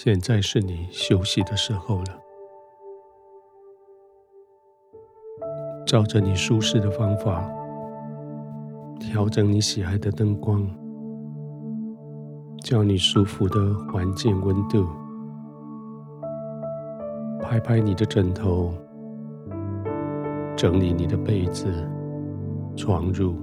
[0.00, 2.22] 现在是你休息的时候了。
[5.84, 7.50] 照着你舒适的方法，
[9.00, 10.64] 调整你喜爱的灯光，
[12.62, 14.86] 叫你舒服的环境温度，
[17.42, 18.72] 拍拍你的枕头，
[20.56, 21.66] 整理你的被子、
[22.76, 23.34] 床褥，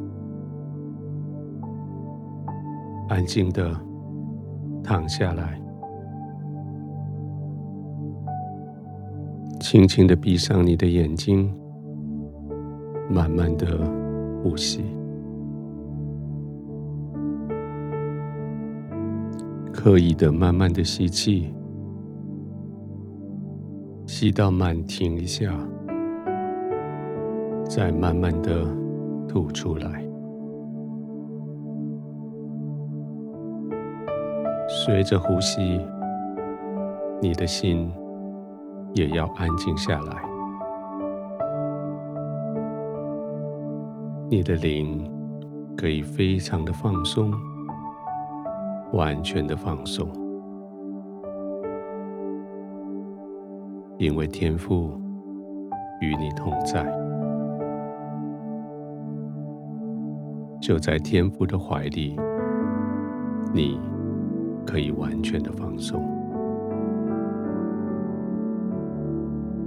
[3.09, 3.77] 安静的
[4.81, 5.64] 躺下来。
[9.67, 11.51] 轻轻的闭上你的眼睛，
[13.09, 13.65] 慢慢的
[14.43, 14.83] 呼吸，
[19.73, 21.51] 刻意的慢慢的吸气，
[24.05, 25.51] 吸到满停一下，
[27.67, 28.63] 再慢慢的
[29.27, 30.07] 吐出来。
[34.67, 35.81] 随着呼吸，
[37.19, 37.91] 你的心。
[38.95, 40.23] 也要安静下来，
[44.29, 45.05] 你的灵
[45.75, 47.33] 可以非常的放松，
[48.93, 50.07] 完全的放松，
[53.97, 54.97] 因为天父
[55.99, 56.85] 与你同在，
[60.61, 62.17] 就在天父的怀里，
[63.53, 63.77] 你
[64.65, 66.01] 可以完全的放松。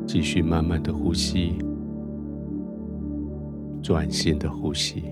[0.09, 1.59] 继续慢慢的呼吸，
[3.83, 5.05] 专心的呼吸，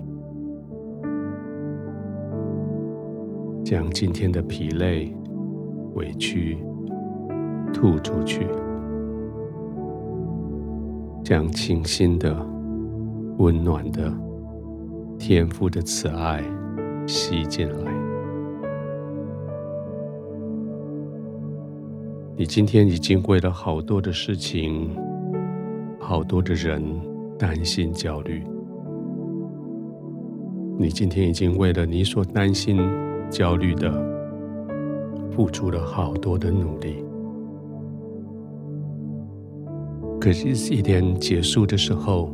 [3.63, 5.15] 将今天的疲累、
[5.97, 6.57] 委屈
[7.75, 8.47] 吐出去，
[11.23, 12.35] 将清新的、
[13.37, 14.11] 温暖的
[15.19, 16.43] 天父的慈爱
[17.07, 17.96] 吸进来。
[22.39, 24.95] 你今天已经为了好多的事情、
[25.99, 26.83] 好多的人
[27.39, 28.45] 担心焦虑。
[30.79, 32.79] 你今天已经为了你所担心
[33.31, 33.91] 焦虑的，
[35.31, 37.03] 付出了好多的努力。
[40.21, 42.31] 可是，一天结束的时候，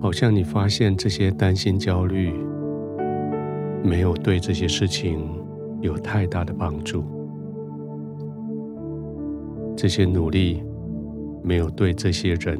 [0.00, 2.32] 好像你发现这些担心焦虑，
[3.82, 5.28] 没有对这些事情
[5.82, 7.04] 有太大的帮助。
[9.84, 10.64] 这些努力
[11.42, 12.58] 没有对这些人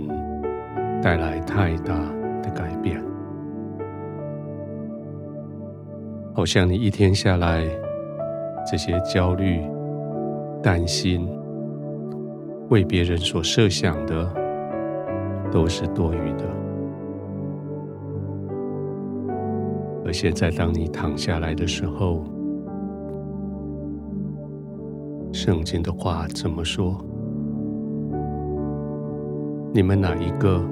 [1.01, 1.99] 带来太大
[2.43, 3.03] 的改变，
[6.35, 7.65] 好像你一天下来，
[8.71, 9.63] 这些焦虑、
[10.63, 11.27] 担心、
[12.69, 14.31] 为别人所设想的，
[15.51, 16.45] 都是多余的。
[20.05, 22.23] 而现在，当你躺下来的时候，
[25.33, 27.03] 圣经的话怎么说？
[29.77, 30.65] 你们哪一个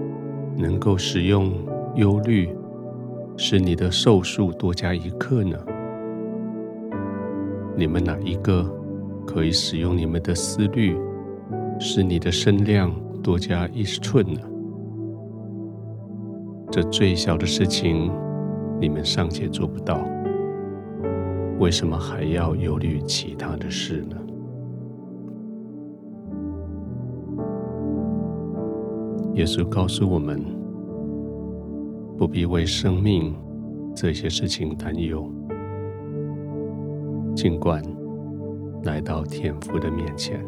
[0.56, 1.52] 能够使用
[1.96, 2.48] 忧虑，
[3.36, 5.58] 使你的寿数多加一刻呢？
[7.76, 8.64] 你们哪一个
[9.26, 10.96] 可以使用你们的思虑，
[11.80, 14.40] 使你的身量多加一寸呢？
[16.70, 18.08] 这最小的事情，
[18.80, 20.00] 你们尚且做不到，
[21.58, 24.16] 为什么还要忧虑其他的事呢？
[29.34, 30.44] 耶稣告诉我们，
[32.18, 33.34] 不必为生命
[33.96, 35.26] 这些事情担忧，
[37.34, 37.82] 尽管
[38.84, 40.44] 来到天父的面前。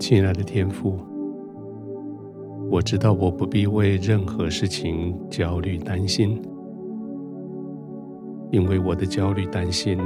[0.00, 0.98] 亲爱的天父，
[2.68, 6.42] 我知道我不必为任何事情焦虑担心，
[8.50, 9.96] 因为我的焦虑担心。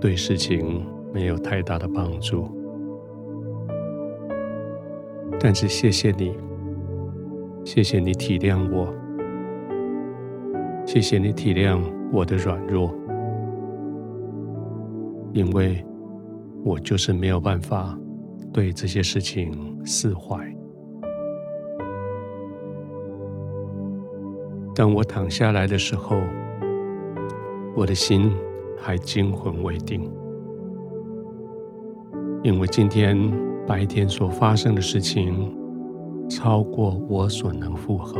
[0.00, 2.48] 对事情没有太大的帮助，
[5.38, 6.34] 但是谢谢你，
[7.66, 8.92] 谢谢你体谅我，
[10.86, 11.78] 谢谢你体谅
[12.10, 12.94] 我的软弱，
[15.34, 15.84] 因为
[16.64, 17.94] 我就是没有办法
[18.54, 20.38] 对这些事情释怀。
[24.74, 26.16] 当我躺下来的时候，
[27.76, 28.32] 我的心。
[28.80, 30.10] 还惊魂未定，
[32.42, 33.16] 因为今天
[33.66, 35.54] 白天所发生的事情
[36.28, 38.18] 超过我所能负荷。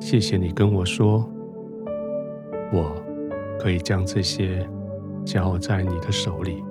[0.00, 1.24] 谢谢你跟我说，
[2.72, 2.94] 我
[3.58, 4.68] 可以将这些
[5.24, 6.62] 交在你的手里。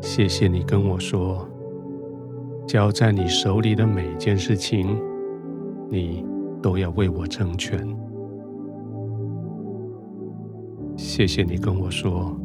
[0.00, 1.46] 谢谢你跟我说，
[2.66, 5.00] 交在你手里的每一件事情，
[5.88, 6.26] 你
[6.62, 7.78] 都要为我成全。
[10.96, 12.36] 谢谢你跟我说，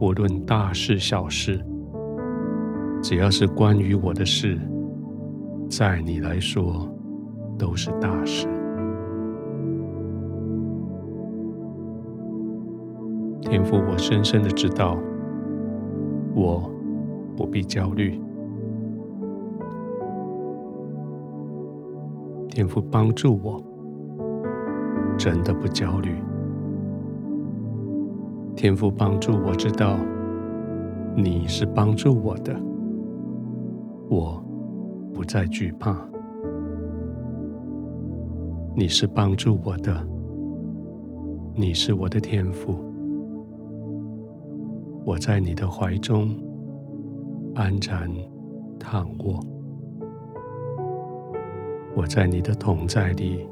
[0.00, 1.64] 无论大事小事，
[3.00, 4.58] 只要是关于我的事，
[5.68, 6.88] 在你来说
[7.56, 8.48] 都是大事。
[13.40, 14.98] 天父，我深深的知道，
[16.34, 16.68] 我
[17.36, 18.20] 不必焦虑。
[22.54, 23.60] 天父帮助我，
[25.18, 26.14] 真的不焦虑。
[28.54, 29.98] 天父帮助我知道，
[31.16, 32.56] 你是帮助我的，
[34.08, 34.40] 我
[35.12, 35.98] 不再惧怕。
[38.76, 40.06] 你是帮助我的，
[41.56, 42.76] 你是我的天赋，
[45.04, 46.30] 我在你的怀中
[47.56, 48.08] 安然
[48.78, 49.44] 躺卧。
[51.94, 53.46] 我在你的同在里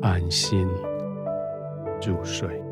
[0.00, 0.66] 安心
[2.06, 2.71] 入睡。